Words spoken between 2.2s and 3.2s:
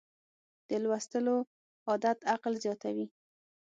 عقل زیاتوي.